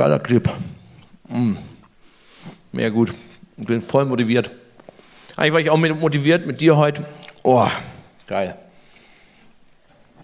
[0.00, 0.48] Geiler Clip.
[1.28, 1.56] Mm.
[2.72, 3.12] Mehr gut.
[3.58, 4.50] Ich bin voll motiviert.
[5.36, 7.04] Eigentlich war ich auch motiviert mit dir heute.
[7.42, 7.68] Oh,
[8.26, 8.56] geil.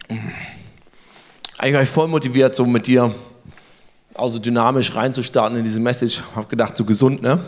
[0.08, 0.14] Mm.
[1.58, 3.14] Eigentlich war ich voll motiviert, so mit dir
[4.14, 6.22] auch so dynamisch reinzustarten in diese Message.
[6.34, 7.44] Hab gedacht, so gesund, ne?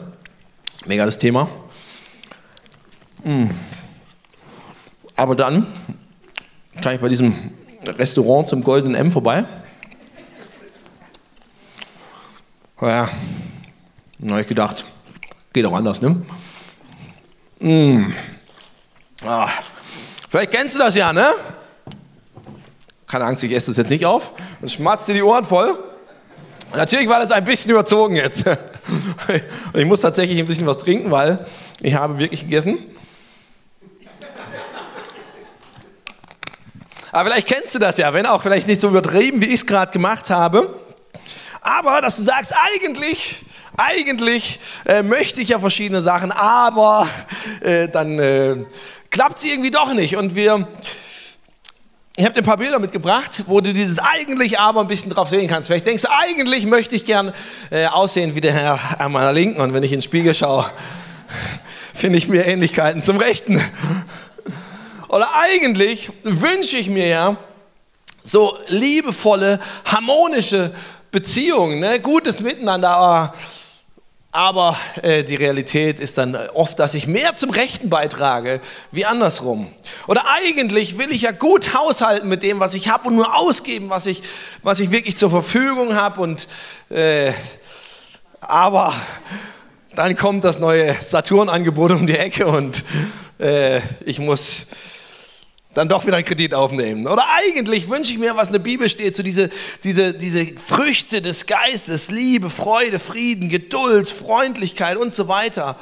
[0.85, 1.49] Mega das Thema.
[3.25, 3.47] Mm.
[5.17, 5.67] Aber dann
[6.83, 7.33] kann ich bei diesem
[7.87, 9.47] Restaurant zum Goldenen M vorbei.
[12.81, 13.09] Ja,
[14.19, 14.85] dann habe ich gedacht,
[15.53, 16.23] geht auch anders, ne?
[17.59, 18.13] Mm.
[19.25, 19.49] Ah.
[20.29, 21.35] Vielleicht kennst du das ja, ne?
[23.09, 25.77] Keine Angst, ich esse das jetzt nicht auf und schmatzt dir die Ohren voll.
[26.73, 28.47] Natürlich war das ein bisschen überzogen jetzt.
[28.47, 28.59] Und
[29.75, 31.47] ich muss tatsächlich ein bisschen was trinken, weil
[31.81, 32.79] ich habe wirklich gegessen.
[37.11, 39.67] Aber vielleicht kennst du das ja, wenn auch vielleicht nicht so übertrieben, wie ich es
[39.67, 40.79] gerade gemacht habe.
[41.69, 43.37] Aber dass du sagst, eigentlich,
[43.77, 47.07] eigentlich äh, möchte ich ja verschiedene Sachen, aber
[47.61, 48.57] äh, dann äh,
[49.11, 50.17] klappt es irgendwie doch nicht.
[50.17, 50.67] Und wir,
[52.17, 55.29] ich habe dir ein paar Bilder mitgebracht, wo du dieses eigentlich aber ein bisschen drauf
[55.29, 55.69] sehen kannst.
[55.69, 57.35] Vielleicht denkst du, eigentlich möchte ich gern
[57.69, 59.61] äh, aussehen wie der Herr an meiner Linken.
[59.61, 60.71] Und wenn ich in den Spiegel schaue,
[61.93, 63.63] finde ich mir Ähnlichkeiten zum Rechten.
[65.09, 67.37] Oder eigentlich wünsche ich mir ja
[68.25, 70.73] so liebevolle, harmonische
[71.11, 72.01] Beziehungen, ne?
[72.01, 73.33] gutes Miteinander.
[74.31, 78.61] Aber äh, die Realität ist dann oft, dass ich mehr zum Rechten beitrage
[78.93, 79.73] wie andersrum.
[80.07, 83.89] Oder eigentlich will ich ja gut haushalten mit dem, was ich habe und nur ausgeben,
[83.89, 84.23] was ich,
[84.63, 86.37] was ich wirklich zur Verfügung habe.
[86.91, 87.33] Äh,
[88.41, 88.95] aber
[89.97, 92.85] dann kommt das neue Saturn-Angebot um die Ecke und
[93.39, 94.67] äh, ich muss
[95.75, 97.07] dann doch wieder einen Kredit aufnehmen.
[97.07, 99.51] Oder eigentlich wünsche ich mir, was in der Bibel steht, so diese,
[99.85, 105.77] diese, diese Früchte des Geistes, Liebe, Freude, Frieden, Geduld, Freundlichkeit und so weiter.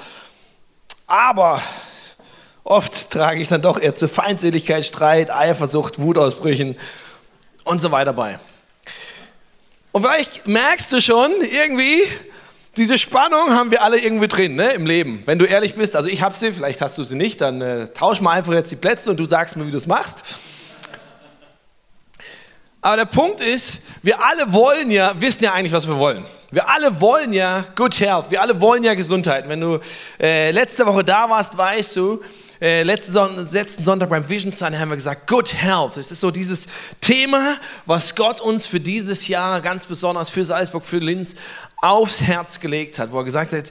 [1.07, 1.63] Aber
[2.65, 6.77] oft trage ich dann doch eher zu Feindseligkeit, Streit, Eifersucht, Wutausbrüchen
[7.65, 8.41] und so weiter bei.
[9.93, 12.03] Und vielleicht merkst du schon, irgendwie
[12.77, 15.23] diese Spannung haben wir alle irgendwie drin ne, im Leben.
[15.25, 17.89] Wenn du ehrlich bist, also ich habe sie, vielleicht hast du sie nicht, dann äh,
[17.89, 20.23] tausch mal einfach jetzt die Plätze und du sagst mir, wie du es machst.
[22.83, 26.25] Aber der Punkt ist, wir alle wollen ja, wissen ja eigentlich, was wir wollen.
[26.51, 29.49] Wir alle wollen ja Good Health, wir alle wollen ja Gesundheit.
[29.49, 29.81] Wenn du
[30.21, 32.23] äh, letzte Woche da warst, weißt du,
[32.61, 35.97] äh, letzten, Son letzten Sonntag beim Vision Sunday haben wir gesagt, Good Health.
[35.97, 36.67] Das ist so dieses
[37.01, 41.35] Thema, was Gott uns für dieses Jahr ganz besonders für Salzburg, für Linz
[41.91, 43.71] aufs Herz gelegt hat, wo er gesagt hat,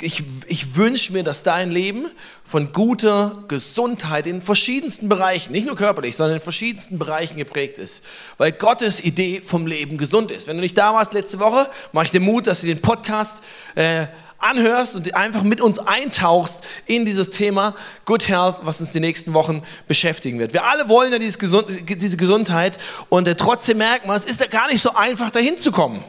[0.00, 2.06] ich, ich wünsche mir, dass dein Leben
[2.44, 8.04] von guter Gesundheit in verschiedensten Bereichen, nicht nur körperlich, sondern in verschiedensten Bereichen geprägt ist.
[8.36, 10.48] Weil Gottes Idee vom Leben gesund ist.
[10.48, 13.38] Wenn du nicht da warst letzte Woche, mache ich dir Mut, dass du den Podcast
[13.76, 14.06] äh,
[14.38, 19.34] anhörst und einfach mit uns eintauchst in dieses Thema Good Health, was uns die nächsten
[19.34, 20.52] Wochen beschäftigen wird.
[20.52, 24.46] Wir alle wollen ja Gesund diese Gesundheit und äh, trotzdem merken wir, es ist ja
[24.46, 26.02] gar nicht so einfach, dahin zu kommen.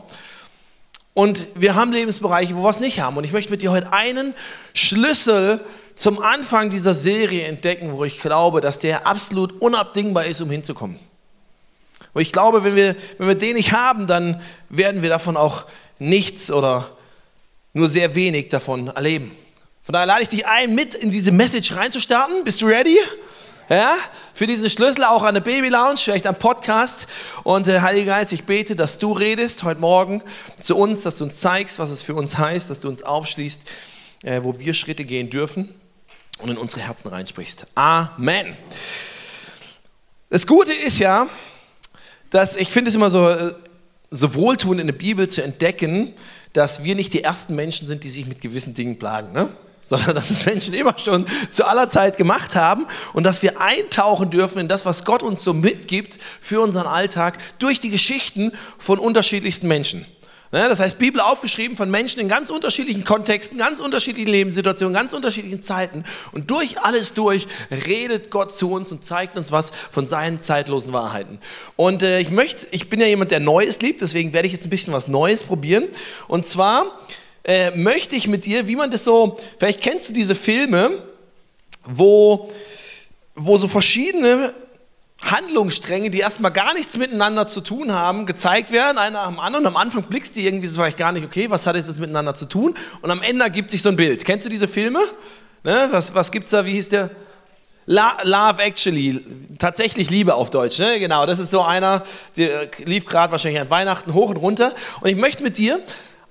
[1.14, 3.18] Und wir haben Lebensbereiche, wo wir es nicht haben.
[3.18, 4.34] Und ich möchte mit dir heute einen
[4.74, 5.60] Schlüssel
[5.94, 10.98] zum Anfang dieser Serie entdecken, wo ich glaube, dass der absolut unabdingbar ist, um hinzukommen.
[12.14, 15.66] Und ich glaube, wenn wir, wenn wir den nicht haben, dann werden wir davon auch
[16.00, 16.92] nichts oder
[17.74, 19.32] nur sehr wenig davon erleben.
[19.84, 22.44] Von daher lade ich dich ein, mit in diese Message reinzustarten.
[22.44, 22.98] Bist du ready?
[23.70, 23.96] Ja,
[24.34, 27.08] für diesen Schlüssel auch an der Baby Lounge, vielleicht am Podcast.
[27.44, 30.22] Und äh, Heiliger Geist, ich bete, dass du redest heute Morgen
[30.60, 33.62] zu uns, dass du uns zeigst, was es für uns heißt, dass du uns aufschließt,
[34.24, 35.74] äh, wo wir Schritte gehen dürfen
[36.40, 37.66] und in unsere Herzen reinsprichst.
[37.74, 38.58] Amen.
[40.30, 41.28] Das Gute ist ja,
[42.32, 43.54] dass ich finde es immer so, äh,
[44.12, 46.14] so wohltuend in der Bibel zu entdecken,
[46.52, 49.32] dass wir nicht die ersten Menschen sind, die sich mit gewissen Dingen plagen.
[49.32, 49.48] Ne?
[49.84, 54.32] Sondern dass es Menschen immer schon zu aller Zeit gemacht haben und dass wir eintauchen
[54.32, 58.98] dürfen in das, was Gott uns so mitgibt für unseren Alltag durch die Geschichten von
[58.98, 60.06] unterschiedlichsten Menschen.
[60.54, 65.12] Ne, das heißt, Bibel aufgeschrieben von Menschen in ganz unterschiedlichen Kontexten, ganz unterschiedlichen Lebenssituationen, ganz
[65.12, 66.06] unterschiedlichen Zeiten.
[66.32, 70.94] Und durch alles durch redet Gott zu uns und zeigt uns was von seinen zeitlosen
[70.94, 71.40] Wahrheiten.
[71.76, 74.68] Und äh, ich möchte, ich bin ja jemand, der Neues liebt, deswegen werde ich jetzt
[74.68, 75.86] ein bisschen was Neues probieren.
[76.28, 77.00] Und zwar
[77.44, 81.04] äh, möchte ich mit dir, wie man das so, vielleicht kennst du diese Filme,
[81.86, 82.50] wo,
[83.36, 84.54] wo so verschiedene
[85.22, 89.66] Handlungsstränge, die erstmal gar nichts miteinander zu tun haben, gezeigt werden, einer nach dem anderen.
[89.68, 92.34] Am Anfang blickst du irgendwie so vielleicht gar nicht, okay, was hat das jetzt miteinander
[92.34, 92.76] zu tun?
[93.02, 94.26] Und am Ende ergibt sich so ein Bild.
[94.26, 95.00] Kennst du diese Filme?
[95.64, 95.88] Ne?
[95.92, 96.66] Was, was es da?
[96.66, 97.10] Wie hieß der?
[97.86, 99.22] Love Actually,
[99.60, 101.00] tatsächlich Liebe auf Deutsch, ne?
[101.00, 101.26] genau.
[101.26, 102.04] Das ist so einer,
[102.38, 104.74] der lief gerade wahrscheinlich an Weihnachten hoch und runter.
[105.02, 105.82] Und ich möchte mit dir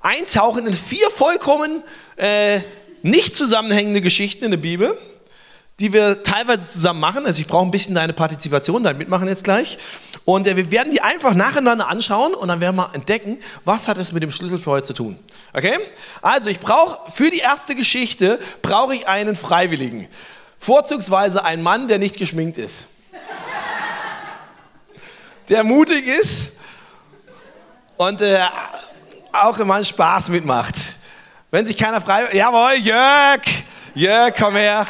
[0.03, 1.83] eintauchen in vier vollkommen
[2.17, 2.61] äh,
[3.03, 4.99] nicht zusammenhängende Geschichten in der Bibel,
[5.81, 7.27] die wir teilweise zusammen machen.
[7.27, 9.79] Also ich brauche ein bisschen deine Partizipation, dein Mitmachen jetzt gleich.
[10.25, 13.99] Und äh, wir werden die einfach nacheinander anschauen und dann werden wir entdecken, was hat
[13.99, 15.19] es mit dem Schlüssel für heute zu tun.
[15.53, 15.79] Okay?
[16.21, 20.09] Also ich brauche für die erste Geschichte brauche ich einen Freiwilligen.
[20.59, 22.87] Vorzugsweise einen Mann, der nicht geschminkt ist.
[25.49, 26.53] Der mutig ist
[27.97, 28.39] und äh,
[29.33, 30.75] auch immer Spaß mitmacht.
[31.51, 32.25] Wenn sich keiner frei...
[32.33, 33.43] Jawohl, Jörg!
[33.95, 34.87] Jörg, komm her.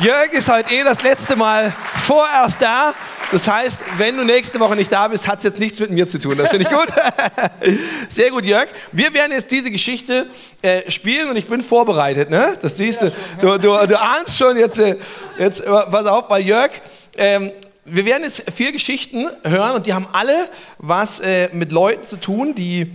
[0.00, 1.72] Jörg ist heute eh das letzte Mal
[2.06, 2.94] vorerst da.
[3.30, 6.08] Das heißt, wenn du nächste Woche nicht da bist, hat es jetzt nichts mit mir
[6.08, 6.36] zu tun.
[6.36, 6.88] Das finde ich gut.
[8.08, 8.68] Sehr gut, Jörg.
[8.90, 10.26] Wir werden jetzt diese Geschichte
[10.62, 12.28] äh, spielen und ich bin vorbereitet.
[12.28, 12.56] Ne?
[12.60, 13.12] Das siehst du.
[13.40, 14.96] Du, du, du ahnst schon jetzt, äh,
[15.38, 16.72] jetzt pass auf, bei Jörg.
[17.16, 17.52] Ähm,
[17.84, 20.48] wir werden jetzt vier Geschichten hören und die haben alle
[20.78, 22.90] was äh, mit Leuten zu tun, die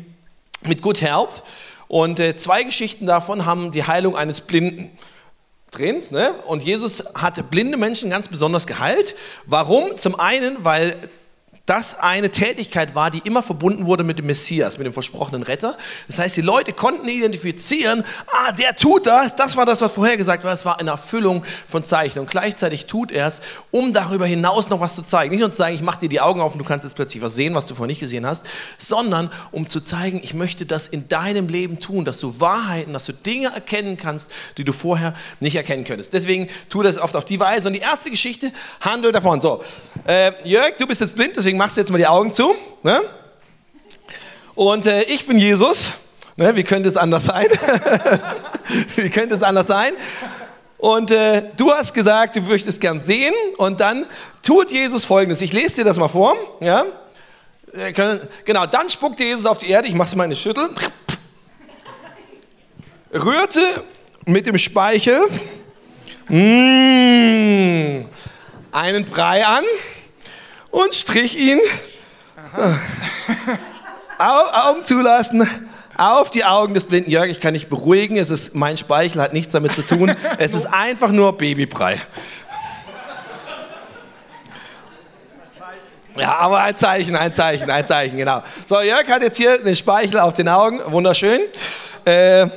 [0.68, 1.44] mit Good Health.
[1.88, 4.92] Und äh, zwei Geschichten davon haben die Heilung eines Blinden
[5.72, 6.04] drin.
[6.10, 6.34] Ne?
[6.46, 9.16] Und Jesus hat blinde Menschen ganz besonders geheilt.
[9.46, 9.98] Warum?
[9.98, 11.10] Zum einen, weil
[11.66, 15.78] das eine Tätigkeit war, die immer verbunden wurde mit dem Messias, mit dem versprochenen Retter.
[16.08, 20.16] Das heißt, die Leute konnten identifizieren, ah, der tut das, das war das, was vorher
[20.16, 22.20] gesagt war, es war eine Erfüllung von Zeichen.
[22.20, 23.42] Und gleichzeitig tut er es,
[23.72, 25.32] um darüber hinaus noch was zu zeigen.
[25.32, 27.24] Nicht nur zu sagen, ich mache dir die Augen auf und du kannst jetzt plötzlich
[27.24, 28.46] was sehen, was du vorher nicht gesehen hast,
[28.78, 33.06] sondern um zu zeigen, ich möchte das in deinem Leben tun, dass du Wahrheiten, dass
[33.06, 36.14] du Dinge erkennen kannst, die du vorher nicht erkennen könntest.
[36.14, 37.70] Deswegen tut das oft auf die Weise.
[37.70, 38.52] Und die erste Geschichte
[38.82, 39.42] handelt davon.
[39.42, 39.64] So,
[40.06, 42.54] äh, Jörg, du bist jetzt blind, deswegen deswegen machst du jetzt mal die Augen zu.
[42.84, 43.02] Ne?
[44.56, 45.94] Und äh, ich bin Jesus.
[46.36, 46.56] Ne?
[46.56, 47.48] Wie könnte es anders sein?
[48.96, 49.94] Wie könnte es anders sein?
[50.78, 53.34] Und äh, du hast gesagt, du möchtest gern sehen.
[53.58, 54.06] Und dann
[54.44, 55.42] tut Jesus folgendes.
[55.42, 56.36] Ich lese dir das mal vor.
[56.60, 56.86] Ja?
[57.74, 57.94] Äh,
[58.44, 59.88] genau, dann spuckte Jesus auf die Erde.
[59.88, 60.70] Ich mache es mal eine Schüttel.
[63.14, 63.84] Rührte
[64.26, 65.22] mit dem Speichel
[66.28, 68.06] mm,
[68.72, 69.64] einen Brei an
[70.76, 71.62] und strich ihn.
[74.18, 75.50] Augen zulassen.
[75.98, 77.30] Auf die Augen des blinden Jörg.
[77.30, 78.18] Ich kann dich beruhigen.
[78.18, 80.14] Es ist mein Speichel, hat nichts damit zu tun.
[80.38, 82.02] Es ist einfach nur Babybrei.
[86.18, 88.42] Ja, aber ein Zeichen, ein Zeichen, ein Zeichen, genau.
[88.66, 91.42] So, Jörg hat jetzt hier den Speichel auf den Augen, wunderschön.
[92.06, 92.48] Äh,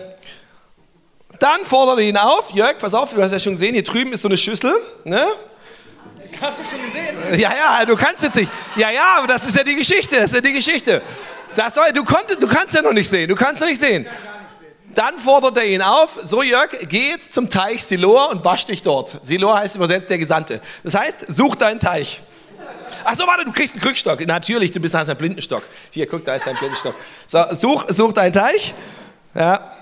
[1.40, 4.12] dann fordert er ihn auf, Jörg, pass auf, du hast ja schon gesehen, hier drüben
[4.12, 4.74] ist so eine Schüssel.
[5.04, 5.26] Ne?
[6.40, 7.16] Hast du schon gesehen?
[7.38, 8.50] Ja, ja, du kannst jetzt nicht.
[8.76, 11.02] Ja, ja, das ist ja die Geschichte, das ist ja die Geschichte.
[11.56, 14.06] Das soll, du, konntest, du kannst ja noch nicht sehen, du kannst noch nicht sehen.
[14.94, 18.82] Dann fordert er ihn auf, so Jörg, geh jetzt zum Teich Siloa und wasch dich
[18.82, 19.18] dort.
[19.22, 20.60] Siloa heißt übersetzt der Gesandte.
[20.82, 22.22] Das heißt, such deinen Teich.
[23.04, 24.26] Ach so, warte, du kriegst einen Krückstock.
[24.26, 25.62] Natürlich, du bist ein Blindenstock.
[25.90, 26.94] Hier, guck, da ist dein Blindenstock.
[27.26, 28.74] So, such, such deinen Teich.
[29.34, 29.77] Ja,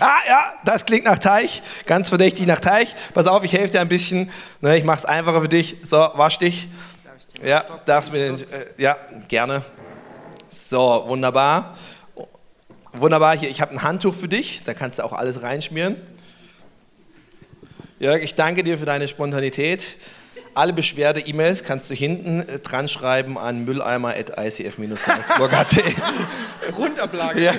[0.00, 2.94] Ah ja, das klingt nach Teich, ganz verdächtig nach Teich.
[3.14, 4.30] Pass auf, ich helfe dir ein bisschen.
[4.60, 5.76] Ne, ich mache es einfacher für dich.
[5.82, 6.68] So, wasch dich.
[7.42, 8.96] Ja, darfst mir den, äh, ja,
[9.28, 9.64] gerne.
[10.48, 11.76] So, wunderbar.
[12.92, 15.96] Wunderbar, hier, ich habe ein Handtuch für dich, da kannst du auch alles reinschmieren.
[17.98, 19.96] Jörg, ich danke dir für deine Spontanität.
[20.54, 25.76] Alle Beschwerde-E-Mails kannst du hinten äh, dran schreiben an mülleimer.icf-salzburg.at.
[26.78, 27.42] Rundablage.
[27.42, 27.52] Ja.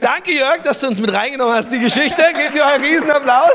[0.00, 2.20] Danke, Jörg, dass du uns mit reingenommen hast, die Geschichte.
[2.36, 3.52] Gebt dir einen riesen Applaus.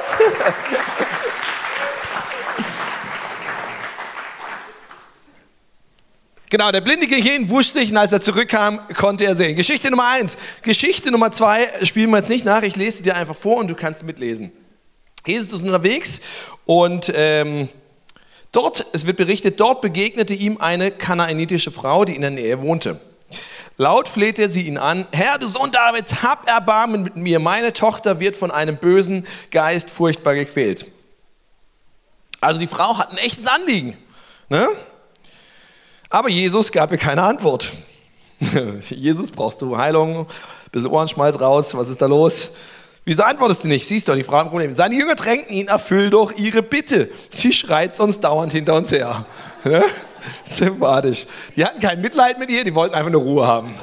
[6.50, 9.58] Genau, der Blinde ging hin, wusch sich und als er zurückkam, konnte er sehen.
[9.58, 10.38] Geschichte Nummer eins.
[10.62, 12.62] Geschichte Nummer zwei spielen wir jetzt nicht nach.
[12.62, 14.54] Ich lese dir einfach vor und du kannst mitlesen.
[15.26, 16.20] Jesus ist unterwegs
[16.66, 17.70] und ähm,
[18.52, 23.00] dort, es wird berichtet, dort begegnete ihm eine kanaanitische Frau, die in der Nähe wohnte.
[23.78, 28.20] Laut flehte sie ihn an, Herr, du Sohn Davids, hab Erbarmen mit mir, meine Tochter
[28.20, 30.86] wird von einem bösen Geist furchtbar gequält.
[32.40, 33.98] Also die Frau hat ein echtes Anliegen.
[34.50, 34.70] Ne?
[36.10, 37.72] Aber Jesus gab ihr keine Antwort.
[38.90, 40.28] Jesus, brauchst du Heilung?
[40.72, 42.52] Bisschen Ohrenschmalz raus, was ist da los?
[43.06, 43.86] Wieso antwortest du nicht?
[43.86, 44.72] Siehst du, die Frau hat ein Problem.
[44.72, 47.10] Seine Jünger drängen ihn, erfüll doch ihre Bitte.
[47.30, 49.26] Sie schreit sonst dauernd hinter uns her.
[49.66, 49.84] Ja?
[50.46, 51.26] Sympathisch.
[51.56, 53.76] Die hatten kein Mitleid mit ihr, die wollten einfach nur Ruhe haben.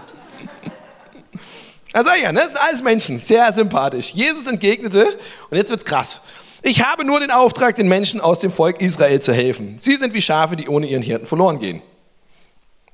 [1.92, 2.40] Also ja, ne?
[2.40, 4.12] das sind alles Menschen, sehr sympathisch.
[4.12, 5.18] Jesus entgegnete,
[5.50, 6.20] und jetzt wird's krass.
[6.62, 9.76] Ich habe nur den Auftrag, den Menschen aus dem Volk Israel zu helfen.
[9.78, 11.82] Sie sind wie Schafe, die ohne ihren Hirten verloren gehen.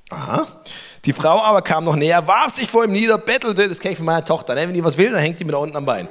[0.09, 0.47] Aha.
[1.07, 3.97] Die Frau aber kam noch näher, warf sich vor ihm nieder, bettelte, das kenne ich
[3.97, 4.67] von meiner Tochter, ne?
[4.67, 6.09] wenn die was will, dann hängt die mit da unten am Bein.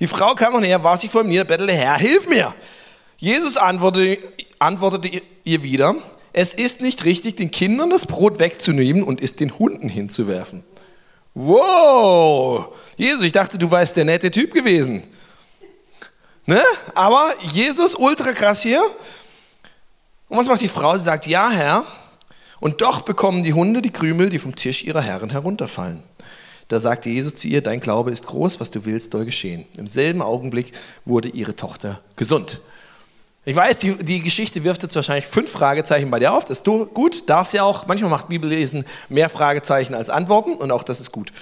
[0.00, 2.54] Die Frau kam noch näher, war sich vor ihm nieder, bettelte, Herr, hilf mir.
[3.18, 4.18] Jesus antwortete,
[4.58, 5.96] antwortete ihr wieder,
[6.32, 10.64] es ist nicht richtig, den Kindern das Brot wegzunehmen und es den Hunden hinzuwerfen.
[11.34, 12.68] Wow!
[12.96, 15.02] Jesus, ich dachte, du wärst der nette Typ gewesen.
[16.46, 16.62] Ne?
[16.94, 18.82] Aber Jesus, ultra krass hier.
[20.30, 20.96] Und was macht die Frau?
[20.96, 21.84] Sie sagt, ja, Herr.
[22.60, 26.02] Und doch bekommen die Hunde die Krümel, die vom Tisch ihrer Herren herunterfallen.
[26.68, 29.64] Da sagte Jesus zu ihr, dein Glaube ist groß, was du willst, soll geschehen.
[29.76, 30.72] Im selben Augenblick
[31.04, 32.60] wurde ihre Tochter gesund.
[33.44, 36.44] Ich weiß, die, die Geschichte wirft jetzt wahrscheinlich fünf Fragezeichen bei dir auf.
[36.44, 37.86] Das ist gut, darfst ja auch.
[37.86, 41.32] Manchmal macht Bibellesen mehr Fragezeichen als Antworten und auch das ist gut.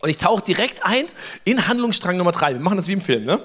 [0.00, 1.06] Und ich tauche direkt ein
[1.44, 2.52] in Handlungsstrang Nummer drei.
[2.52, 3.42] Wir machen das wie im Film, ne?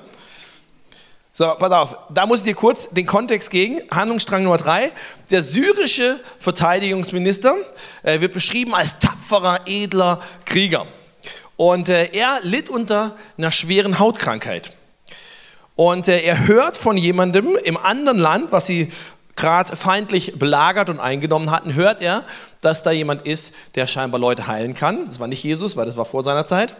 [1.34, 3.82] So, pass auf, da muss ich dir kurz den Kontext geben.
[3.90, 4.92] Handlungsstrang Nummer drei.
[5.30, 7.56] Der syrische Verteidigungsminister
[8.04, 10.86] äh, wird beschrieben als tapferer, edler Krieger.
[11.56, 14.76] Und äh, er litt unter einer schweren Hautkrankheit.
[15.78, 18.92] Und äh, er hört von jemandem im anderen Land, was sie
[19.38, 22.26] gerade feindlich belagert und eingenommen hatten, hört er,
[22.60, 25.06] dass da jemand ist, der scheinbar Leute heilen kann.
[25.06, 26.76] Das war nicht Jesus, weil das war vor seiner Zeit.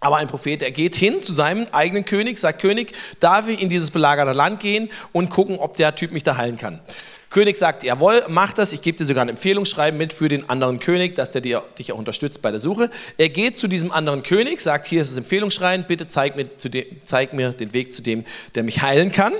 [0.00, 3.68] Aber ein Prophet, der geht hin zu seinem eigenen König, sagt, König, darf ich in
[3.68, 6.80] dieses belagerte Land gehen und gucken, ob der Typ mich da heilen kann.
[7.28, 10.80] König sagt, jawohl, mach das, ich gebe dir sogar ein Empfehlungsschreiben mit für den anderen
[10.80, 12.90] König, dass der dir, dich auch unterstützt bei der Suche.
[13.18, 16.84] Er geht zu diesem anderen König, sagt, hier ist das Empfehlungsschreiben, bitte zeig mir, dem,
[17.04, 18.24] zeig mir den Weg zu dem,
[18.56, 19.32] der mich heilen kann.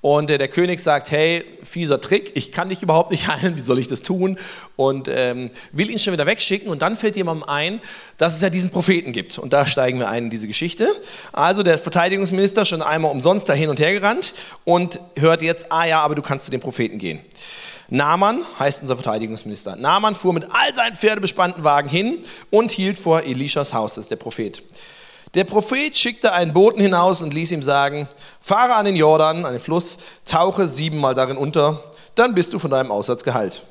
[0.00, 3.60] Und äh, der König sagt, hey, fieser Trick, ich kann dich überhaupt nicht heilen, wie
[3.60, 4.38] soll ich das tun?
[4.76, 6.68] Und ähm, will ihn schon wieder wegschicken.
[6.68, 7.80] Und dann fällt jemandem ein,
[8.18, 9.38] dass es ja diesen Propheten gibt.
[9.38, 10.88] Und da steigen wir ein in diese Geschichte.
[11.32, 14.34] Also der Verteidigungsminister schon einmal umsonst da hin und her gerannt
[14.64, 17.20] und hört jetzt, ah ja, aber du kannst zu dem Propheten gehen.
[17.88, 19.76] Naaman heißt unser Verteidigungsminister.
[19.76, 22.16] Naaman fuhr mit all seinen pferdebespannten Wagen hin
[22.50, 24.62] und hielt vor Elishas Haus, das ist der Prophet.
[25.36, 28.08] Der Prophet schickte einen Boten hinaus und ließ ihm sagen,
[28.40, 32.70] fahre an den Jordan, an den Fluss, tauche siebenmal darin unter, dann bist du von
[32.70, 33.62] deinem Aussatz geheilt.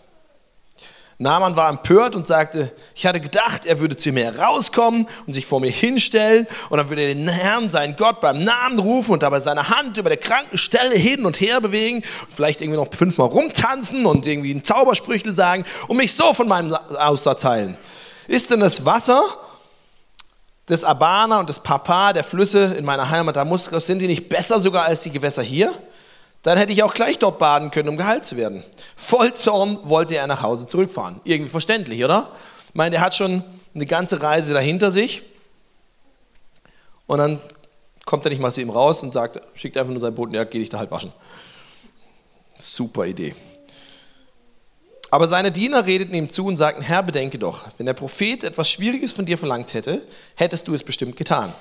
[1.17, 5.47] Naaman war empört und sagte, ich hatte gedacht, er würde zu mir herauskommen und sich
[5.47, 9.23] vor mir hinstellen und dann würde er den Herrn, seinen Gott, beim Namen rufen und
[9.23, 12.93] dabei seine Hand über der kranken Stelle hin und her bewegen und vielleicht irgendwie noch
[12.93, 17.75] fünfmal rumtanzen und irgendwie einen Zaubersprüchel sagen und mich so von meinem Aussatz heilen.
[18.27, 19.39] Ist denn das Wasser
[20.67, 24.59] des Abana und des Papa, der Flüsse in meiner Heimat Damaskus, sind die nicht besser
[24.59, 25.73] sogar als die Gewässer hier?
[26.41, 28.63] Dann hätte ich auch gleich dort baden können, um geheilt zu werden.
[28.95, 31.19] Voll Zorn wollte er nach Hause zurückfahren.
[31.23, 32.29] Irgendwie verständlich, oder?
[32.69, 33.43] Ich meine, er hat schon
[33.73, 35.23] eine ganze Reise dahinter sich.
[37.07, 37.39] Und dann
[38.05, 40.43] kommt er nicht mal zu ihm raus und sagt, schickt einfach nur seinen Boten, ja,
[40.43, 41.11] geh dich da halt waschen.
[42.57, 43.35] Super Idee.
[45.15, 48.69] Aber seine Diener redeten ihm zu und sagten, Herr, bedenke doch, wenn der Prophet etwas
[48.69, 50.01] Schwieriges von dir verlangt hätte,
[50.35, 51.53] hättest du es bestimmt getan.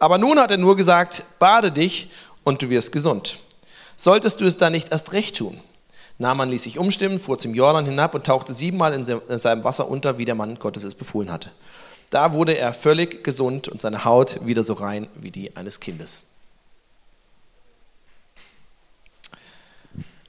[0.00, 2.10] Aber nun hat er nur gesagt, bade dich
[2.42, 3.38] und du wirst gesund.
[3.94, 5.60] Solltest du es dann nicht erst recht tun?
[6.18, 10.18] Naaman ließ sich umstimmen, fuhr zum Jordan hinab und tauchte siebenmal in seinem Wasser unter,
[10.18, 11.52] wie der Mann Gottes es befohlen hatte.
[12.10, 16.24] Da wurde er völlig gesund und seine Haut wieder so rein wie die eines Kindes.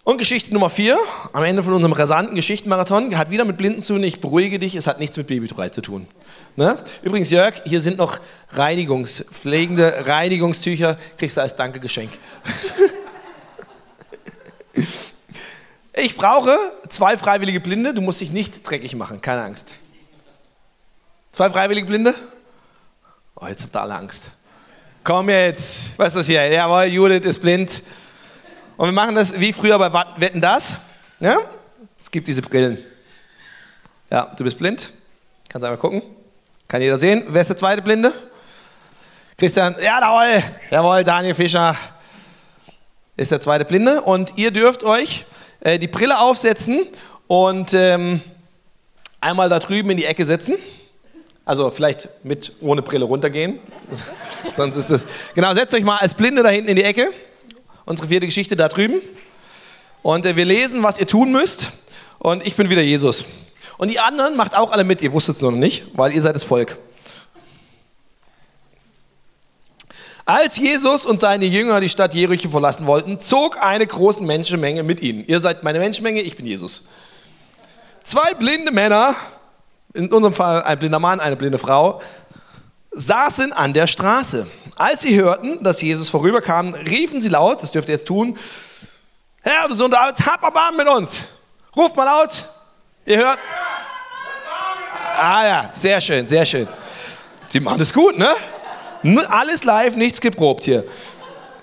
[0.03, 0.97] Und Geschichte Nummer vier,
[1.31, 4.03] am Ende von unserem rasanten Geschichtenmarathon, hat wieder mit Blinden zu tun.
[4.03, 6.07] Ich beruhige dich, es hat nichts mit Babybrei zu tun.
[6.55, 6.79] Ne?
[7.03, 8.17] Übrigens, Jörg, hier sind noch
[8.49, 12.09] Reinigungs, pflegende Reinigungstücher, kriegst du als Dankegeschenk.
[15.93, 16.57] ich brauche
[16.89, 19.77] zwei freiwillige Blinde, du musst dich nicht dreckig machen, keine Angst.
[21.31, 22.15] Zwei freiwillige Blinde?
[23.35, 24.31] Oh, jetzt habt ihr alle Angst.
[25.03, 26.47] Komm jetzt, was ist das hier?
[26.47, 27.83] Jawohl, Judith ist blind.
[28.81, 30.75] Und wir machen das wie früher bei Wetten das.
[31.19, 31.37] Ja?
[32.01, 32.79] Es gibt diese Brillen.
[34.09, 34.91] Ja, du bist blind.
[35.47, 36.01] Kannst einmal gucken.
[36.67, 37.25] Kann jeder sehen.
[37.27, 38.11] Wer ist der zweite Blinde?
[39.37, 39.75] Christian.
[39.79, 40.41] Jawohl.
[40.71, 41.75] Jawohl, Daniel Fischer
[43.17, 44.01] ist der zweite Blinde.
[44.01, 45.27] Und ihr dürft euch
[45.59, 46.87] äh, die Brille aufsetzen
[47.27, 48.21] und ähm,
[49.19, 50.55] einmal da drüben in die Ecke setzen.
[51.45, 53.59] Also vielleicht mit ohne Brille runtergehen.
[54.55, 55.05] Sonst ist das.
[55.35, 57.11] Genau, setzt euch mal als Blinde da hinten in die Ecke
[57.91, 59.01] unsere vierte Geschichte da drüben.
[60.01, 61.71] Und äh, wir lesen, was ihr tun müsst.
[62.17, 63.25] Und ich bin wieder Jesus.
[63.77, 66.35] Und die anderen macht auch alle mit, ihr wusstet es noch nicht, weil ihr seid
[66.35, 66.77] das Volk.
[70.25, 75.01] Als Jesus und seine Jünger die Stadt Jericho verlassen wollten, zog eine große Menschenmenge mit
[75.01, 75.25] ihnen.
[75.25, 76.83] Ihr seid meine Menschenmenge, ich bin Jesus.
[78.03, 79.15] Zwei blinde Männer,
[79.93, 82.01] in unserem Fall ein blinder Mann, eine blinde Frau,
[82.91, 84.47] saßen an der Straße.
[84.75, 88.37] Als sie hörten, dass Jesus vorüberkam, riefen sie laut, das dürft ihr jetzt tun,
[89.43, 91.27] Herr, du Sohn Davids, hab Erbarmen mit uns.
[91.75, 92.47] Ruft mal laut.
[93.05, 93.39] Ihr hört?
[95.17, 96.67] Ah ja, sehr schön, sehr schön.
[97.49, 98.35] Sie machen das gut, ne?
[99.29, 100.83] Alles live, nichts geprobt hier.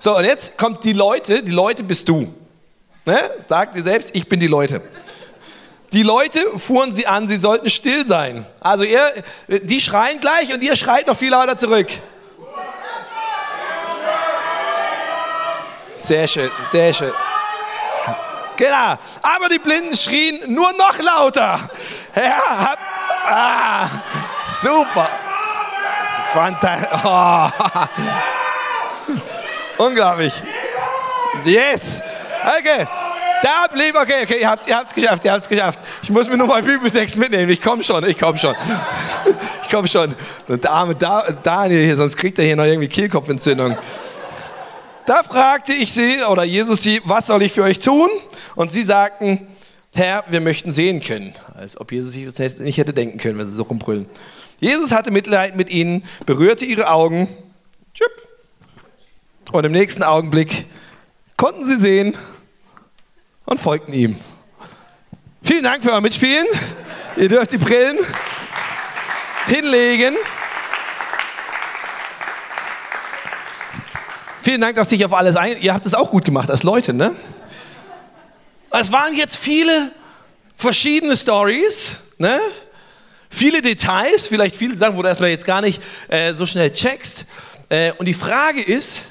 [0.01, 2.35] So, und jetzt kommt die Leute, die Leute bist du.
[3.05, 3.31] Ne?
[3.49, 4.83] Sagt dir selbst, ich bin die Leute.
[5.93, 8.45] Die Leute fuhren sie an, sie sollten still sein.
[8.61, 11.89] Also ihr, die schreien gleich und ihr schreit noch viel lauter zurück.
[15.97, 17.13] Sehr schön, sehr schön.
[18.57, 18.99] Genau.
[19.23, 21.71] Aber die Blinden schrien nur noch lauter.
[22.15, 22.79] Ja, hab,
[23.31, 23.89] ah,
[24.61, 25.09] super.
[26.33, 27.01] Fantastisch.
[27.05, 27.49] Oh.
[29.85, 30.35] Unglaublich.
[31.45, 32.03] Yes.
[32.59, 32.89] Okay.
[33.43, 35.81] Da blieb, okay, okay, ihr habt es geschafft, ihr habt es geschafft.
[36.03, 37.51] Ich muss mir nur meinen Bibeltext mitnehmen.
[37.51, 38.55] Ich komme schon, ich komme schon.
[39.63, 40.15] Ich komme schon.
[40.49, 43.77] Der arme Daniel hier, sonst kriegt er hier noch irgendwie Kehlkopfentzündung.
[45.05, 48.09] Da fragte ich sie, oder Jesus sie, was soll ich für euch tun?
[48.55, 49.47] Und sie sagten,
[49.93, 51.35] Herr, wir möchten sehen können.
[51.55, 54.07] Als ob Jesus sich das nicht hätte denken können, wenn sie so rumbrüllen.
[54.59, 57.29] Jesus hatte Mitleid mit ihnen, berührte ihre Augen.
[59.53, 60.67] Und im nächsten Augenblick
[61.37, 62.17] konnten sie sehen
[63.49, 64.17] und folgten ihm.
[65.43, 66.47] Vielen Dank für euer Mitspielen.
[67.17, 67.99] Ihr dürft die Brillen
[69.47, 70.17] hinlegen.
[74.43, 75.59] Vielen Dank, dass dich auf alles ein.
[75.63, 77.17] Ihr habt es auch gut gemacht als Leute, ne?
[78.71, 79.93] Es waren jetzt viele
[80.55, 82.41] verschiedene Stories, ne?
[83.31, 87.25] Viele Details, vielleicht viele Sachen, wo du erstmal jetzt gar nicht äh, so schnell checkst.
[87.71, 89.05] Äh, und die Frage ist,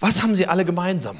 [0.00, 1.18] was haben sie alle gemeinsam?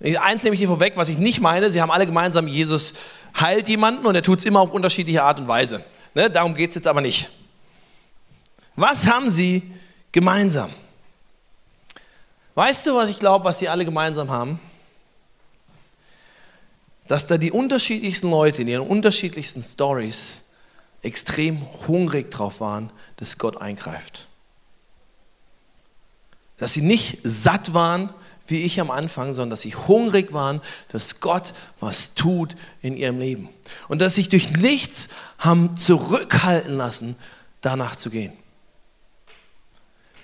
[0.00, 2.92] Eins nehme ich dir vorweg, was ich nicht meine, sie haben alle gemeinsam, Jesus
[3.38, 5.84] heilt jemanden und er tut es immer auf unterschiedliche Art und Weise.
[6.14, 6.30] Ne?
[6.30, 7.30] Darum geht es jetzt aber nicht.
[8.74, 9.72] Was haben sie
[10.12, 10.70] gemeinsam?
[12.54, 14.60] Weißt du, was ich glaube, was sie alle gemeinsam haben?
[17.06, 20.42] Dass da die unterschiedlichsten Leute in ihren unterschiedlichsten Stories
[21.02, 24.26] extrem hungrig drauf waren, dass Gott eingreift.
[26.58, 28.12] Dass sie nicht satt waren,
[28.48, 33.18] wie ich am Anfang, sondern dass sie hungrig waren, dass Gott was tut in ihrem
[33.18, 33.48] Leben.
[33.88, 37.16] Und dass sie sich durch nichts haben zurückhalten lassen,
[37.60, 38.32] danach zu gehen.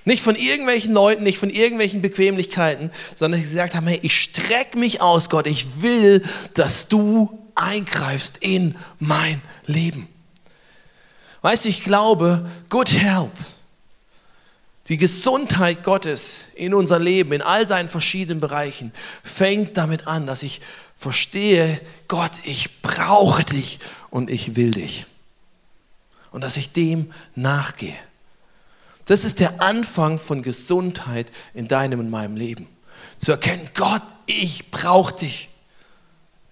[0.05, 4.21] Nicht von irgendwelchen Leuten, nicht von irgendwelchen Bequemlichkeiten, sondern dass sie gesagt haben, hey, ich
[4.21, 6.23] strecke mich aus, Gott, ich will,
[6.55, 10.09] dass du eingreifst in mein Leben.
[11.43, 13.31] Weißt du, ich glaube, good health,
[14.89, 18.93] die Gesundheit Gottes in unser Leben, in all seinen verschiedenen Bereichen,
[19.23, 20.61] fängt damit an, dass ich
[20.97, 23.79] verstehe, Gott, ich brauche dich
[24.11, 25.07] und ich will dich.
[26.31, 27.97] Und dass ich dem nachgehe.
[29.05, 32.67] Das ist der Anfang von Gesundheit in deinem und meinem Leben.
[33.19, 35.49] Zu erkennen, Gott, ich brauche dich.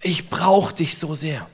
[0.03, 1.49] Ich brauche dich so sehr.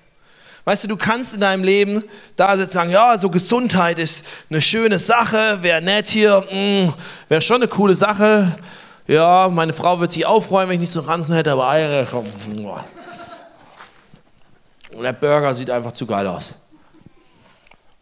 [0.67, 2.03] Weißt du, du kannst in deinem Leben
[2.35, 6.93] da sagen, ja, so Gesundheit ist eine schöne Sache, wäre nett hier, mm,
[7.29, 8.59] wäre schon eine coole Sache.
[9.07, 12.27] Ja, meine Frau wird sich aufräumen, wenn ich nicht so Ranzen hätte, aber Eier, komm.
[15.01, 16.57] Der Burger sieht einfach zu geil aus.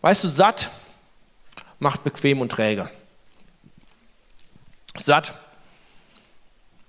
[0.01, 0.71] Weißt du, satt
[1.79, 2.89] macht bequem und träge.
[4.97, 5.35] Satt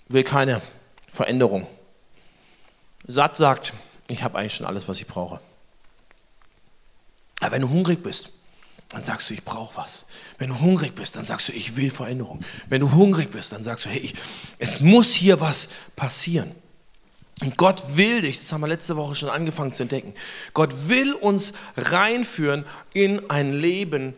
[0.08, 0.62] will keine
[1.10, 1.68] Veränderung.
[3.08, 3.74] Satt sagt,
[4.08, 5.42] ich habe eigentlich schon alles, was ich brauche.
[7.40, 8.30] Aber wenn du hungrig bist,
[8.90, 10.06] dann sagst du, ich brauche was.
[10.38, 12.42] Wenn du hungrig bist, dann sagst du, ich will Veränderung.
[12.70, 14.14] Wenn du hungrig bist, dann sagst du, hey, ich,
[14.60, 16.52] es muss hier was passieren.
[17.42, 20.14] Und Gott will dich, das haben wir letzte Woche schon angefangen zu entdecken,
[20.54, 24.14] Gott will uns reinführen in ein Leben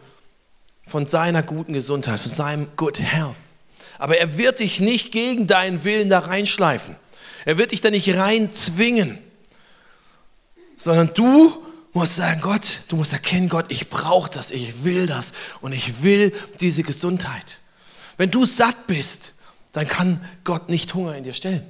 [0.86, 3.36] von seiner guten Gesundheit, von seinem Good Health.
[3.97, 6.95] Aber er wird dich nicht gegen deinen Willen da reinschleifen.
[7.45, 9.17] Er wird dich da nicht reinzwingen,
[10.77, 11.63] sondern du
[11.97, 16.03] musst sagen, Gott, du musst erkennen, Gott, ich brauche das, ich will das und ich
[16.03, 17.60] will diese Gesundheit.
[18.17, 19.33] Wenn du satt bist,
[19.71, 21.67] dann kann Gott nicht Hunger in dir stellen.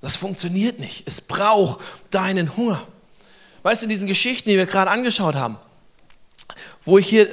[0.00, 1.06] Das funktioniert nicht.
[1.06, 2.86] Es braucht deinen Hunger.
[3.62, 5.58] Weißt du, in diesen Geschichten, die wir gerade angeschaut haben,
[6.84, 7.28] wo ich hier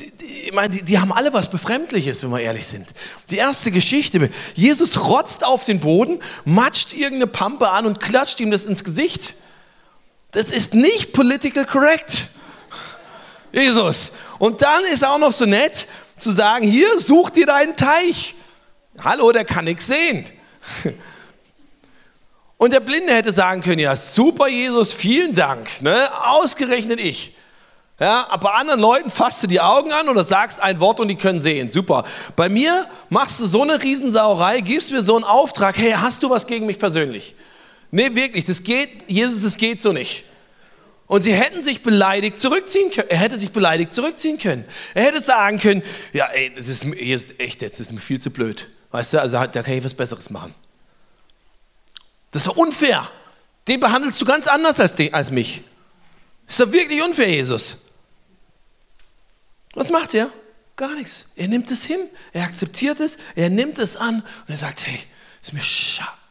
[0.00, 2.88] die, ich meine, die, die, haben alle was Befremdliches, wenn wir ehrlich sind.
[3.30, 8.50] Die erste Geschichte, Jesus rotzt auf den Boden, matscht irgendeine Pampe an und klatscht ihm
[8.50, 9.36] das ins Gesicht.
[10.32, 12.26] Das ist nicht political correct.
[13.52, 14.12] Jesus.
[14.38, 18.34] Und dann ist auch noch so nett zu sagen, hier, such dir deinen Teich.
[18.98, 20.24] Hallo, der kann nichts sehen.
[22.56, 26.08] Und der Blinde hätte sagen können, ja, super Jesus, vielen Dank, ne?
[26.26, 27.34] ausgerechnet ich.
[27.98, 31.16] Ja, bei anderen Leuten fasst du die Augen an oder sagst ein Wort und die
[31.16, 31.70] können sehen.
[31.70, 32.04] Super.
[32.36, 36.30] Bei mir machst du so eine Riesensauerei, gibst mir so einen Auftrag, hey, hast du
[36.30, 37.34] was gegen mich persönlich?
[37.94, 40.24] Nee, wirklich, das geht, Jesus, es geht so nicht.
[41.06, 43.10] Und sie hätten sich beleidigt zurückziehen können.
[43.10, 44.64] Er hätte sich beleidigt zurückziehen können.
[44.94, 45.82] Er hätte sagen können,
[46.14, 48.70] ja, ey, das ist, hier ist echt, jetzt ist mir viel zu blöd.
[48.92, 50.54] Weißt du, also da kann ich was Besseres machen.
[52.30, 53.10] Das ist doch unfair.
[53.68, 55.62] Den behandelst du ganz anders als, den, als mich.
[56.46, 57.76] Das ist doch wirklich unfair, Jesus.
[59.74, 60.30] Was macht er?
[60.76, 61.26] Gar nichts.
[61.36, 62.00] Er nimmt es hin,
[62.32, 64.98] er akzeptiert es, er nimmt es an und er sagt, hey,
[65.42, 65.60] ist mir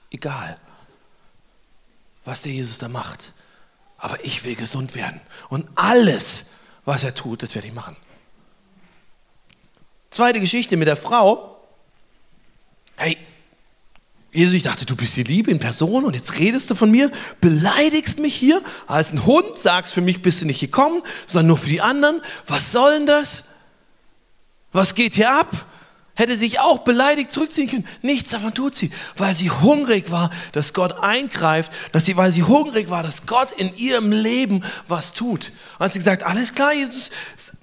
[0.10, 0.58] egal,
[2.26, 3.34] was der Jesus da macht.
[3.98, 5.22] Aber ich will gesund werden.
[5.50, 6.46] Und alles,
[6.86, 7.96] was er tut, das werde ich machen.
[10.10, 11.58] Zweite Geschichte mit der Frau.
[12.96, 13.18] Hey,
[14.32, 17.12] Jesus, ich dachte, du bist die Liebe in Person und jetzt redest du von mir,
[17.42, 21.58] beleidigst mich hier als ein Hund, sagst, für mich bist du nicht gekommen, sondern nur
[21.58, 22.22] für die anderen.
[22.48, 23.44] Was soll denn das?
[24.72, 25.66] Was geht hier ab?
[26.14, 27.88] Hätte sich auch beleidigt zurückziehen können.
[28.02, 32.44] Nichts davon tut sie, weil sie hungrig war, dass Gott eingreift, dass sie, weil sie
[32.44, 35.54] hungrig war, dass Gott in ihrem Leben was tut.
[35.80, 37.12] Und hat sie gesagt, alles klar, Jesus,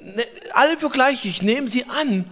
[0.00, 2.24] ne, alle für gleich, ich nehme sie an,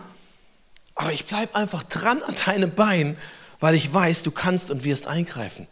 [0.95, 3.19] aber ich bleibe einfach dran an deinem Bein,
[3.61, 5.67] weil ich weiß, du kannst und wirst eingreifen.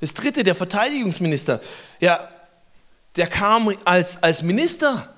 [0.00, 1.60] Das dritte, der Verteidigungsminister,
[2.00, 2.28] ja,
[3.16, 5.12] der kam als, als Minister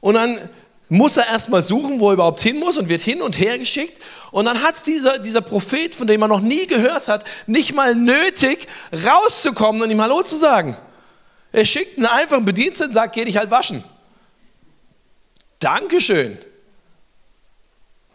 [0.00, 0.48] und dann
[0.88, 4.02] muss er erstmal suchen, wo er überhaupt hin muss und wird hin und her geschickt.
[4.30, 7.94] Und dann hat dieser, dieser Prophet, von dem er noch nie gehört hat, nicht mal
[7.94, 10.76] nötig, rauszukommen und ihm Hallo zu sagen.
[11.52, 13.84] Er schickt einen einfachen Bediensteten und sagt, geh dich halt waschen.
[15.58, 16.38] Dankeschön.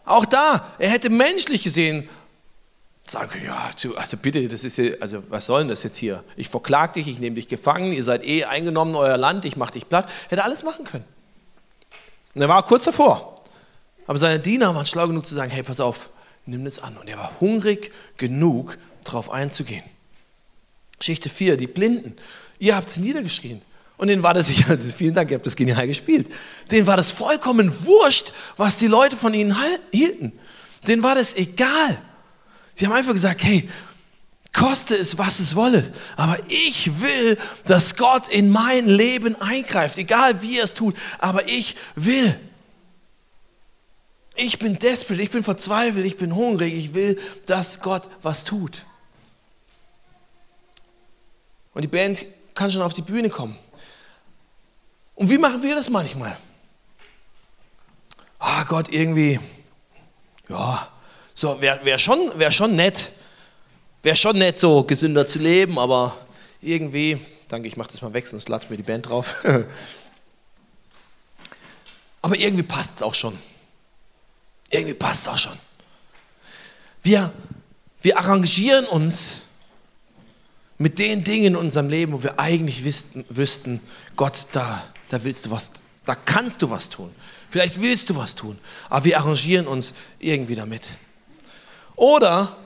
[0.04, 2.08] Auch da, er hätte menschlich gesehen
[3.04, 6.24] sagen, ja, also bitte, das ist ja, also was soll denn das jetzt hier?
[6.36, 9.72] Ich verklag dich, ich nehme dich gefangen, ihr seid eh eingenommen, euer Land, ich mache
[9.72, 10.08] dich platt.
[10.28, 11.04] Hätte alles machen können.
[12.34, 13.42] Und er war kurz davor.
[14.06, 16.10] Aber seine Diener waren schlau genug zu sagen, hey, pass auf,
[16.46, 16.96] nimm das an.
[16.96, 19.84] Und er war hungrig genug, darauf einzugehen.
[20.98, 22.16] Geschichte 4, die Blinden.
[22.58, 23.62] Ihr habt sie niedergeschrien.
[23.96, 26.30] Und denen war das, ich, vielen Dank, ihr habt das genial gespielt.
[26.70, 29.56] Denen war das vollkommen wurscht, was die Leute von ihnen
[29.90, 30.32] hielten.
[30.86, 31.98] Denen war das egal.
[32.74, 33.68] Sie haben einfach gesagt, hey,
[34.54, 35.92] koste es, was es wolle.
[36.16, 37.36] Aber ich will,
[37.66, 40.96] dass Gott in mein Leben eingreift, egal wie er es tut.
[41.18, 42.40] Aber ich will.
[44.36, 48.86] Ich bin desperate, ich bin verzweifelt, ich bin hungrig, ich will, dass Gott was tut.
[51.74, 53.58] Und die Band kann schon auf die Bühne kommen.
[55.14, 56.36] Und wie machen wir das manchmal?
[58.38, 59.38] Ah, oh Gott, irgendwie,
[60.48, 60.88] ja,
[61.34, 63.10] so wäre wär schon, wär schon nett,
[64.04, 66.14] Wäre schon nett, so gesünder zu leben, aber
[66.60, 69.34] irgendwie, danke, ich mache das mal weg, sonst latscht mir die Band drauf.
[72.20, 73.38] aber irgendwie passt es auch schon.
[74.68, 75.58] Irgendwie passt es auch schon.
[77.02, 77.32] Wir,
[78.02, 79.40] wir arrangieren uns
[80.76, 83.80] mit den Dingen in unserem Leben, wo wir eigentlich wüssten, wüssten
[84.16, 85.70] Gott, da, da willst du was,
[86.04, 87.10] da kannst du was tun.
[87.48, 88.58] Vielleicht willst du was tun,
[88.90, 90.90] aber wir arrangieren uns irgendwie damit.
[91.96, 92.58] Oder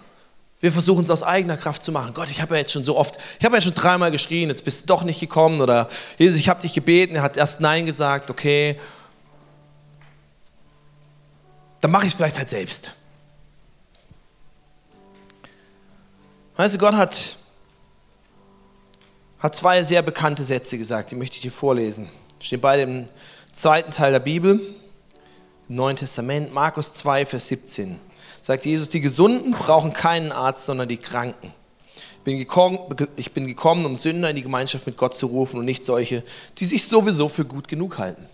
[0.60, 2.14] wir versuchen es aus eigener Kraft zu machen.
[2.14, 4.64] Gott, ich habe ja jetzt schon so oft, ich habe ja schon dreimal geschrien, jetzt
[4.64, 5.60] bist du doch nicht gekommen.
[5.60, 8.78] Oder Jesus, ich habe dich gebeten, er hat erst Nein gesagt, okay.
[11.80, 12.94] Dann mache ich es vielleicht halt selbst.
[16.56, 17.36] Weißt du, Gott hat,
[19.38, 22.08] hat zwei sehr bekannte Sätze gesagt, die möchte ich dir vorlesen.
[22.40, 23.08] Stehen beide im
[23.52, 24.74] zweiten Teil der Bibel,
[25.68, 28.00] im Neuen Testament, Markus 2, Vers 17
[28.42, 31.52] sagt Jesus, die Gesunden brauchen keinen Arzt, sondern die Kranken.
[31.94, 32.78] Ich bin, gekommen,
[33.16, 36.22] ich bin gekommen, um Sünder in die Gemeinschaft mit Gott zu rufen und nicht solche,
[36.58, 38.26] die sich sowieso für gut genug halten.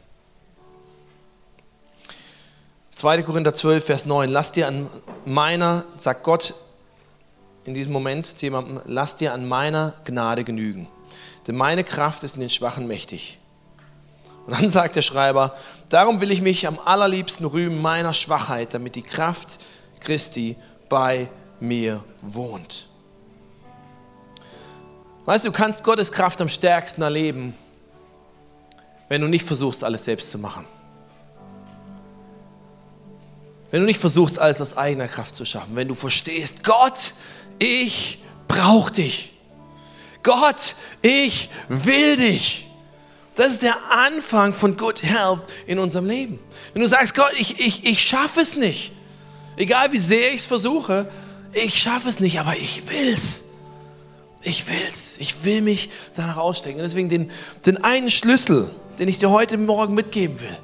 [2.96, 3.22] 2.
[3.22, 4.30] Korinther 12, Vers 9.
[4.30, 4.88] Lass dir an
[5.24, 6.54] meiner, sagt Gott
[7.64, 10.88] in diesem Moment zu jemandem, lass dir an meiner Gnade genügen.
[11.46, 13.38] Denn meine Kraft ist in den Schwachen mächtig.
[14.46, 15.56] Und dann sagt der Schreiber,
[15.88, 19.58] darum will ich mich am allerliebsten rühmen meiner Schwachheit, damit die Kraft
[20.04, 20.56] Christi
[20.88, 21.28] bei
[21.60, 22.86] mir wohnt.
[25.24, 27.54] Weißt du, du kannst Gottes Kraft am stärksten erleben,
[29.08, 30.66] wenn du nicht versuchst, alles selbst zu machen.
[33.70, 35.74] Wenn du nicht versuchst, alles aus eigener Kraft zu schaffen.
[35.74, 37.14] Wenn du verstehst, Gott,
[37.58, 39.32] ich brauche dich.
[40.22, 42.68] Gott, ich will dich.
[43.34, 46.38] Das ist der Anfang von Good Health in unserem Leben.
[46.72, 48.92] Wenn du sagst, Gott, ich, ich, ich schaffe es nicht.
[49.56, 51.08] Egal wie sehr ich es versuche,
[51.52, 53.42] ich schaffe es nicht, aber ich will's.
[54.42, 55.16] Ich will's.
[55.18, 56.78] Ich will mich danach ausstecken.
[56.80, 57.30] Und deswegen den,
[57.64, 60.56] den einen Schlüssel, den ich dir heute Morgen mitgeben will,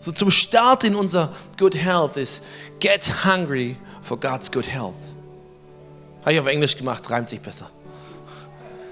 [0.00, 2.44] so zum Start in unser Good Health ist,
[2.80, 4.94] get hungry for God's good health.
[6.20, 7.70] Habe ich auf Englisch gemacht, reimt sich besser.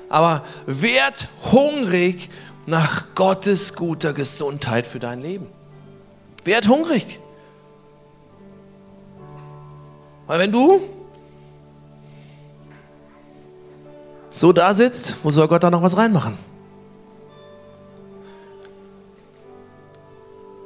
[0.08, 2.30] Aber werd hungrig
[2.66, 5.46] nach Gottes guter Gesundheit für dein Leben.
[6.44, 7.20] Werd hungrig.
[10.26, 10.80] Weil wenn du
[14.30, 16.36] so da sitzt, wo soll Gott da noch was reinmachen?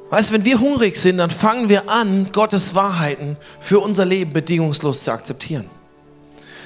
[0.09, 4.33] Weißt du, wenn wir hungrig sind, dann fangen wir an, Gottes Wahrheiten für unser Leben
[4.33, 5.69] bedingungslos zu akzeptieren.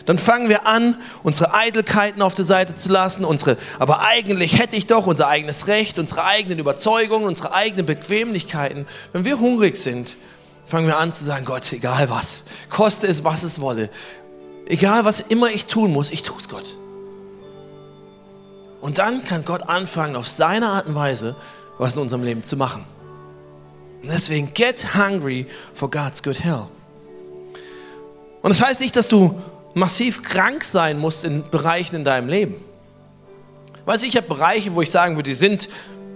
[0.08, 4.76] Dann fangen wir an, unsere Eitelkeiten auf der Seite zu lassen, unsere, aber eigentlich hätte
[4.76, 8.88] ich doch unser eigenes Recht, unsere eigenen Überzeugungen, unsere eigenen Bequemlichkeiten.
[9.14, 10.18] Wenn wir hungrig sind,
[10.66, 13.90] fangen wir an zu sagen, Gott, egal was, koste es, was es wolle,
[14.66, 16.76] egal was immer ich tun muss, ich tue es Gott.
[18.82, 21.36] Und dann kann Gott anfangen, auf seine Art und Weise
[21.78, 22.86] was in unserem Leben zu machen.
[24.02, 26.70] Und deswegen, get hungry for God's good health.
[28.42, 29.42] Und das heißt nicht, dass du
[29.74, 32.56] massiv krank sein musst in Bereichen in deinem Leben.
[33.86, 35.70] Weißt du, ich habe Bereiche, wo ich sagen würde, die sind,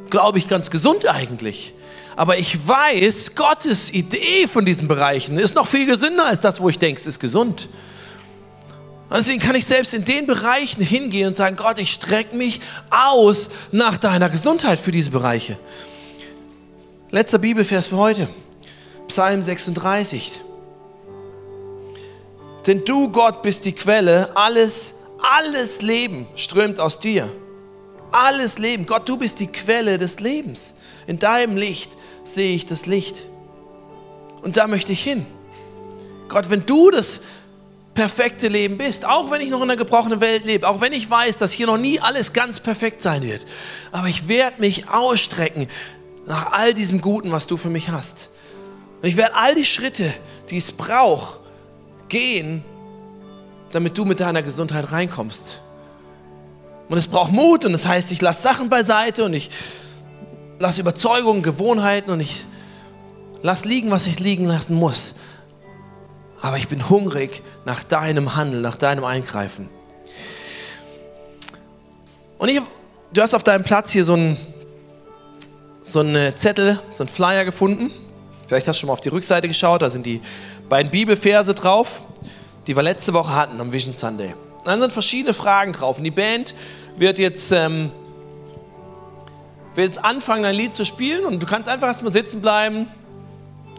[0.09, 1.73] glaube ich, ganz gesund eigentlich.
[2.19, 6.67] Aber ich weiß, Gottes Idee von diesen Bereichen ist noch viel gesünder als das, wo
[6.67, 7.69] ich denke, es ist gesund.
[9.09, 12.59] Und deswegen kann ich selbst in den Bereichen hingehen und sagen, Gott, ich strecke mich
[12.89, 15.57] aus nach deiner Gesundheit für diese Bereiche.
[17.09, 18.27] Letzter Bibelvers für heute.
[19.07, 20.41] Psalm 36.
[22.67, 27.31] Denn du, Gott, bist die Quelle, alles, alles Leben strömt aus dir.
[28.11, 28.85] Alles Leben.
[28.85, 30.75] Gott, du bist die Quelle des Lebens.
[31.07, 31.91] In deinem Licht
[32.33, 33.25] sehe ich das Licht.
[34.41, 35.25] Und da möchte ich hin.
[36.27, 37.21] Gott, wenn du das
[37.93, 41.09] perfekte Leben bist, auch wenn ich noch in einer gebrochenen Welt lebe, auch wenn ich
[41.09, 43.45] weiß, dass hier noch nie alles ganz perfekt sein wird,
[43.91, 45.67] aber ich werde mich ausstrecken
[46.25, 48.29] nach all diesem Guten, was du für mich hast.
[49.01, 50.13] Und ich werde all die Schritte,
[50.49, 51.39] die es braucht,
[52.07, 52.63] gehen,
[53.71, 55.61] damit du mit deiner Gesundheit reinkommst.
[56.87, 59.49] Und es braucht Mut und das heißt, ich lasse Sachen beiseite und ich
[60.59, 62.45] lasse Überzeugungen, Gewohnheiten und ich
[63.41, 65.15] lasse liegen, was ich liegen lassen muss.
[66.41, 69.69] Aber ich bin hungrig nach deinem Handeln, nach deinem Eingreifen.
[72.37, 72.61] Und ich,
[73.13, 74.37] du hast auf deinem Platz hier so ein
[75.89, 77.91] so einen Zettel, so einen Flyer gefunden.
[78.47, 80.21] Vielleicht hast du schon mal auf die Rückseite geschaut, da sind die
[80.69, 82.01] beiden Bibelverse drauf,
[82.67, 84.33] die wir letzte Woche hatten am Vision Sunday.
[84.59, 85.97] Und dann sind verschiedene Fragen drauf.
[85.97, 86.53] Und die Band
[86.97, 87.91] wird jetzt, ähm,
[89.79, 92.87] wird jetzt anfangen, ein Lied zu spielen und du kannst einfach erstmal sitzen bleiben.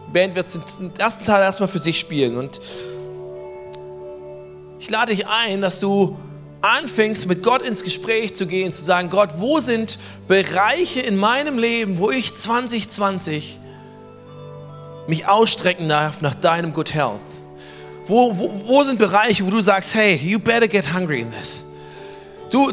[0.07, 0.47] Die Band wird
[0.79, 2.35] den ersten Teil erstmal für sich spielen.
[2.37, 2.59] Und
[4.79, 6.17] ich lade dich ein, dass du
[6.61, 11.57] anfängst, mit Gott ins Gespräch zu gehen, zu sagen, Gott, wo sind Bereiche in meinem
[11.57, 13.59] Leben, wo ich 2020
[15.07, 17.19] mich ausstrecken darf nach deinem Good Health?
[18.05, 21.63] Wo, wo, wo sind Bereiche, wo du sagst, hey, you better get hungry in this?
[22.49, 22.71] Du,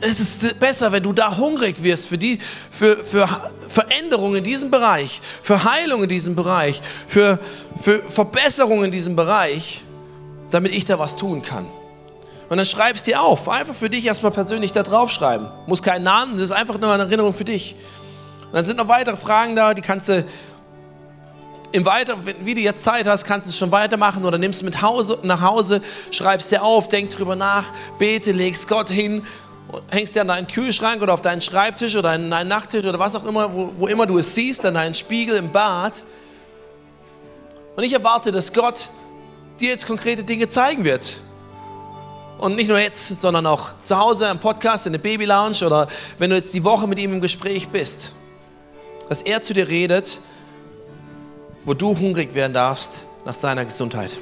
[0.00, 2.38] es ist besser, wenn du da hungrig wirst für, die,
[2.70, 3.28] für, für
[3.68, 7.38] Veränderungen in diesem Bereich, für Heilung in diesem Bereich, für,
[7.80, 9.84] für Verbesserungen in diesem Bereich,
[10.50, 11.66] damit ich da was tun kann.
[12.48, 13.48] Und dann schreibst dir auf.
[13.48, 15.48] Einfach für dich erstmal persönlich da draufschreiben.
[15.66, 17.74] Muss keinen Namen, das ist einfach nur eine Erinnerung für dich.
[18.44, 20.24] Und dann sind noch weitere Fragen da, die kannst du
[21.72, 24.80] im Weiter, wie du jetzt Zeit hast, kannst du es schon weitermachen oder nimmst mit
[24.80, 29.26] Hause, nach Hause, schreibst dir auf, denk drüber nach, bete, legst Gott hin,
[29.88, 33.14] hängst dir an deinen Kühlschrank oder auf deinen Schreibtisch oder an deinen Nachttisch oder was
[33.14, 36.04] auch immer, wo, wo immer du es siehst, an deinen Spiegel im Bad.
[37.74, 38.88] Und ich erwarte, dass Gott
[39.60, 41.20] dir jetzt konkrete Dinge zeigen wird.
[42.38, 45.88] Und nicht nur jetzt, sondern auch zu Hause am Podcast, in der Baby Lounge oder
[46.18, 48.12] wenn du jetzt die Woche mit ihm im Gespräch bist.
[49.08, 50.20] Dass er zu dir redet,
[51.64, 54.18] wo du hungrig werden darfst nach seiner Gesundheit.